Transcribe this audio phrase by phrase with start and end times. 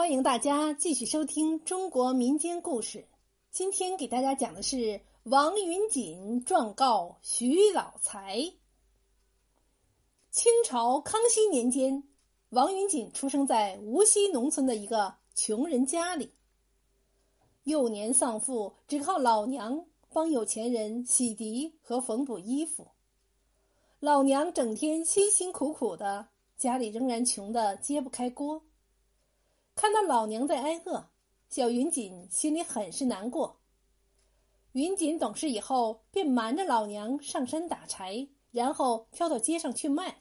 [0.00, 3.06] 欢迎大家继续收听中国民间故事。
[3.50, 8.50] 今天给大家讲的是王云锦状告徐老财。
[10.30, 12.02] 清朝康熙年间，
[12.48, 16.32] 王云锦出生在无锡农村的一个穷人家里。
[17.64, 22.88] 幼年丧父，只靠老娘帮有钱人洗涤和缝补衣服。
[23.98, 26.26] 老娘整天辛辛苦苦的，
[26.56, 28.62] 家里仍然穷的揭不开锅。
[29.80, 31.08] 看到老娘在挨饿，
[31.48, 33.62] 小云锦心里很是难过。
[34.72, 40.20] 云锦懂事以后，便瞒着老娘上山打柴，然后挑到街上去卖。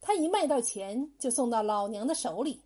[0.00, 2.62] 他一卖到钱，就送到老娘的手里。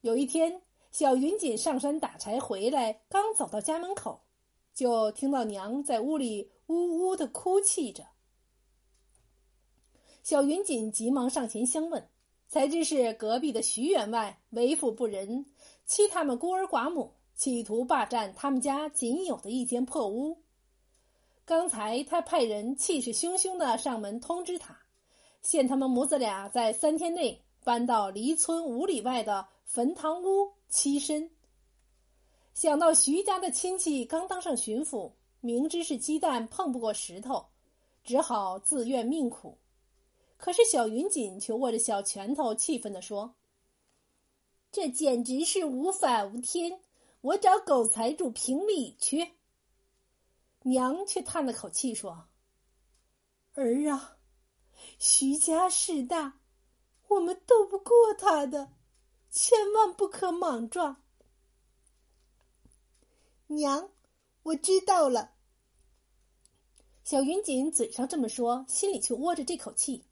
[0.00, 4.22] 有一天，小云锦上山打柴回来，刚走到家门口，
[4.72, 8.06] 就听到娘在屋里呜呜的哭泣着。
[10.22, 12.08] 小云锦急忙上前相问。
[12.48, 15.44] 才知是隔壁的徐员外为富不仁，
[15.84, 20.38] 欺他们孤儿寡母，企图霸占他们家仅有的一间破屋。
[21.44, 24.76] 刚才他派人气势汹汹的上门通知他，
[25.42, 31.30] 限他们母子俩在三天内搬到离村五里外的坟堂屋栖身。
[32.54, 37.44] 想到徐家的亲戚刚当上巡抚，明知是鸡蛋碰不过石头，
[38.02, 39.58] 只好自愿命苦。
[40.36, 43.34] 可是小云锦却握着小拳头，气愤地说
[44.70, 46.80] ：“这简直是无法无天！
[47.22, 49.32] 我找狗财主评理去。”
[50.62, 52.28] 娘却叹了口气说
[53.54, 54.18] ：“儿啊，
[54.98, 56.40] 徐家势大，
[57.08, 58.72] 我们斗不过他的，
[59.30, 61.02] 千万不可莽撞。”
[63.48, 63.90] 娘，
[64.42, 65.32] 我知道了。
[67.04, 70.04] 小云锦嘴上这么说，心里却窝着这口气。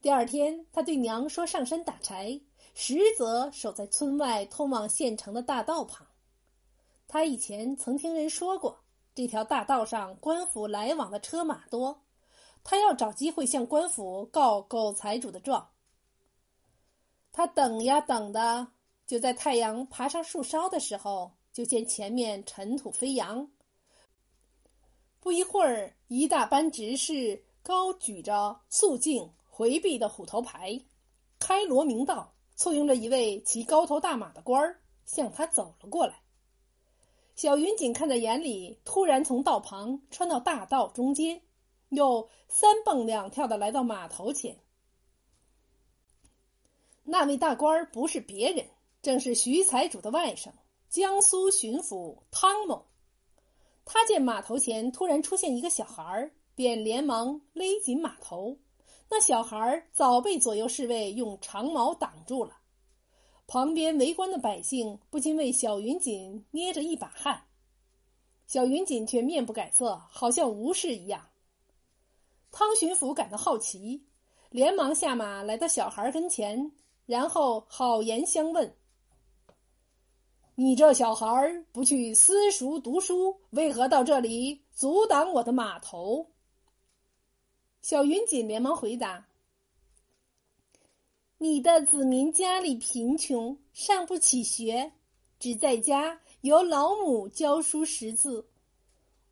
[0.00, 2.40] 第二天，他对娘说：“上山打柴，
[2.72, 6.06] 实则守在村外通往县城的大道旁。
[7.08, 8.78] 他以前曾听人说过，
[9.12, 12.04] 这条大道上官府来往的车马多，
[12.62, 15.68] 他要找机会向官府告狗财主的状。
[17.32, 18.68] 他等呀等的，
[19.04, 23.50] 就在太阳爬上树梢的时候，就见前面尘土飞扬。
[25.18, 29.28] 不一会儿，一大班执事高举着肃静。”
[29.58, 30.80] 回避的虎头牌，
[31.40, 36.22] 开罗明道，簇拥着一位骑高头大马的官儿向他走了过来。
[37.34, 41.42] 小云锦看在眼里，突然从道旁穿到大道中间，
[41.88, 44.56] 又三蹦两跳的来到码头前。
[47.02, 48.64] 那位大官儿不是别人，
[49.02, 50.52] 正是徐财主的外甥，
[50.88, 52.86] 江苏巡抚汤某。
[53.84, 58.56] 他见码头前突然出现一个小孩儿，便连忙勒紧马头。
[59.10, 62.58] 那小孩早被左右侍卫用长矛挡住了，
[63.46, 67.42] 旁边围观的百姓不禁为小云锦捏着一把汗，
[68.46, 71.26] 小云锦却面不改色，好像无事一样。
[72.50, 74.04] 汤巡抚感到好奇，
[74.50, 76.70] 连忙下马来到小孩跟前，
[77.06, 78.76] 然后好言相问
[80.54, 81.26] ：“你这小孩
[81.72, 86.26] 不去私塾读书，为何到这里阻挡我的码头？”
[87.88, 89.28] 小云锦连忙回答
[91.38, 94.92] ：“你的子民家里贫穷，上不起学，
[95.40, 98.46] 只在家由老母教书识字。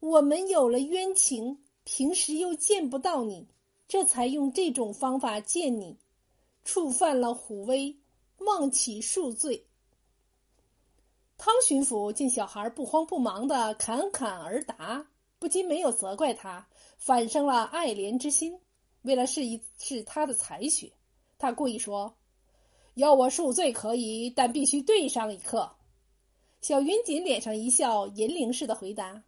[0.00, 3.48] 我们有了冤情，平时又见不到你，
[3.88, 5.96] 这才用这种方法见你，
[6.62, 7.96] 触犯了虎威，
[8.36, 9.64] 望其恕罪。”
[11.40, 15.06] 汤巡抚见小孩不慌不忙的侃侃而答。
[15.42, 16.64] 不禁没有责怪他，
[16.98, 18.56] 反生了爱怜之心。
[19.02, 20.92] 为了试一试他的才学，
[21.36, 22.14] 他故意说
[22.94, 25.68] ：“要我恕罪可以，但必须对上一课。”
[26.62, 29.20] 小云锦脸上一笑，银铃似的回答：“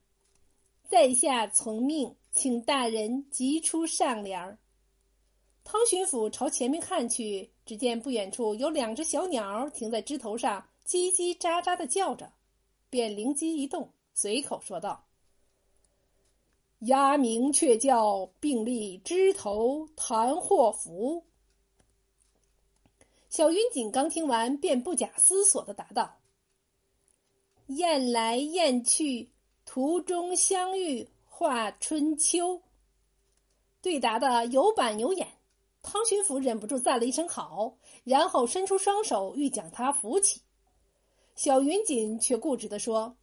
[0.88, 4.56] 在下从命，请大人急出上联儿。”
[5.64, 12.30] 汤巡抚朝前面看去，只见不远处有两只小鸟停在枝头上，叽叽喳喳的叫着，
[12.88, 15.04] 便灵机一动，随口说道。
[16.86, 21.24] 鸦鸣雀叫，并立枝头谈祸福。
[23.30, 26.18] 小云锦刚听完，便不假思索的答道
[27.68, 29.30] ：“雁来雁去，
[29.64, 32.60] 途中相遇话春秋。”
[33.80, 35.26] 对答的有板有眼，
[35.80, 40.42] 汤巡抚忍不住赞了一声好，然后伸出双手欲将他扶起。
[41.34, 43.16] 小云锦却固执的说：“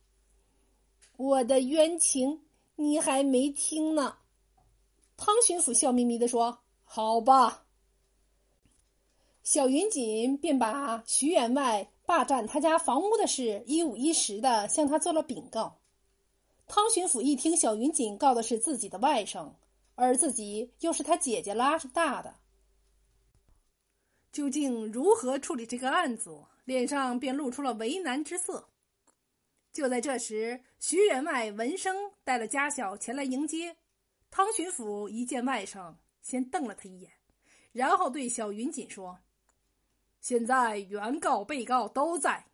[1.17, 2.41] 我的冤情。”
[2.81, 4.17] 你还没听呢，
[5.15, 7.67] 汤巡抚笑眯眯的说：“好吧。”
[9.43, 15.79] 小云锦便把徐员外霸占他家房屋的事一五一十的向他做了禀告。
[16.65, 19.51] 汤巡抚一听小云锦告的是自己的外甥，
[19.93, 22.35] 而自己又是他姐姐拉大的，
[24.31, 28.69] 究竟如何处理这个案子，脸上便露出了为难之色。
[29.73, 33.77] 就在这时，徐员外闻声带了家小前来迎接。
[34.29, 37.11] 汤巡抚一见外甥，先瞪了他一眼，
[37.71, 39.19] 然后对小云锦说
[40.21, 42.45] ：“现在原告、被告都在，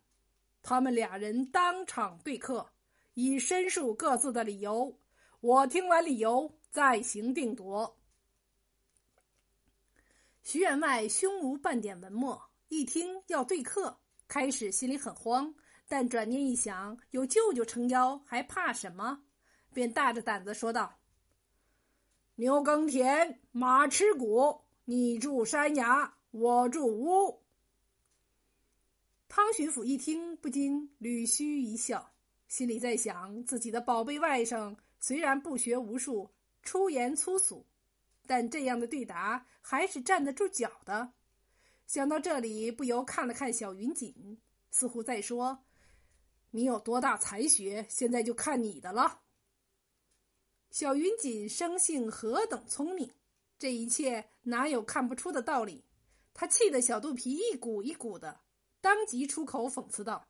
[0.62, 2.68] 他们俩人当场对客。”
[3.14, 4.96] 以申述各自的理由，
[5.40, 7.98] 我听完理由再行定夺。
[10.44, 13.98] 徐员外胸无半点文墨，一听要对客，
[14.28, 15.52] 开始心里很慌，
[15.88, 19.22] 但转念一想，有舅舅撑腰，还怕什么？
[19.72, 20.98] 便大着胆子说道
[22.36, 27.42] ：“牛耕田，马吃谷，你住山崖，我住屋。”
[29.28, 32.12] 汤巡抚一听，不禁捋须一笑。
[32.48, 36.30] 心里在想，自己的宝贝外甥虽然不学无术、
[36.62, 37.66] 出言粗俗，
[38.26, 41.12] 但这样的对答还是站得住脚的。
[41.86, 44.38] 想到这里，不由看了看小云锦，
[44.70, 45.58] 似乎在说
[46.50, 49.22] ：“你有多大才学，现在就看你的了。”
[50.70, 53.10] 小云锦生性何等聪明，
[53.58, 55.84] 这一切哪有看不出的道理？
[56.34, 58.40] 他气得小肚皮一鼓一鼓的，
[58.80, 60.28] 当即出口讽刺道。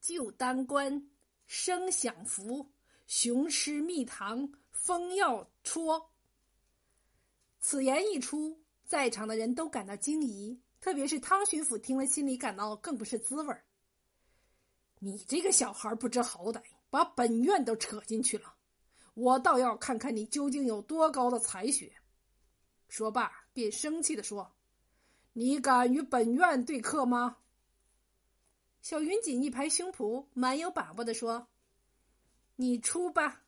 [0.00, 1.10] 旧当官，
[1.46, 2.72] 生享福，
[3.06, 6.10] 雄吃蜜糖，风要戳。
[7.60, 13.64] 此言一出，在场的人都感到惊疑，特别是汤巡抚听了，心里感到更不是滋味儿。
[15.00, 18.54] 你这个小孩不知好歹，把本院都扯进去了，
[19.14, 21.92] 我倒要看看你究竟有多高的才学。
[22.88, 24.50] 说罢，便生气的说
[25.34, 27.36] ：“你敢与本院对客吗？”
[28.80, 31.46] 小云锦一拍胸脯，蛮有把握的说
[32.56, 33.42] ：“你出吧。”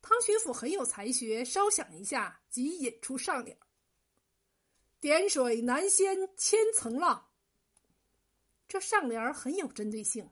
[0.00, 3.56] 汤学府很有才学，稍想一下，即引出上联
[5.00, 7.28] ：“点水难掀千层浪。”
[8.72, 10.26] 这上联很有针对性，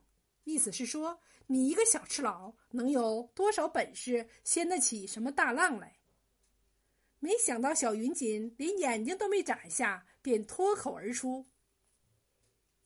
[0.44, 5.98] 意思是说，你一个小赤佬，能有多少本事掀得起什么大浪来？
[7.19, 11.50] 没想到小云锦连眼睛都没眨一下，便脱口而出。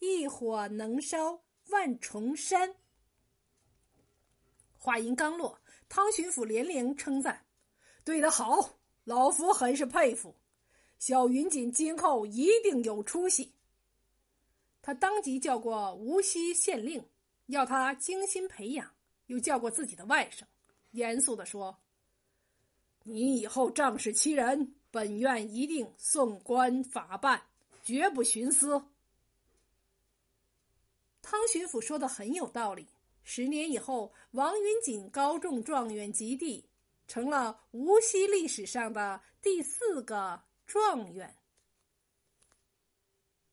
[0.00, 2.74] 一火能烧万重山。
[4.76, 7.46] 话音刚落，汤巡抚连连称赞
[8.02, 10.34] ：“对得好，老夫很是佩服。
[10.98, 13.54] 小云锦今后一定有出息。”
[14.86, 17.02] 他当即叫过无锡县令，
[17.46, 18.86] 要他精心培养；
[19.28, 20.42] 又叫过自己的外甥，
[20.90, 21.74] 严肃的说
[23.02, 27.42] ：“你以后仗势欺人，本院一定送官法办，
[27.82, 28.84] 绝不徇私。”
[31.22, 32.86] 汤巡抚说的很有道理。
[33.22, 36.62] 十年以后，王云锦高中状元及第，
[37.08, 41.34] 成了无锡历史上的第四个状元。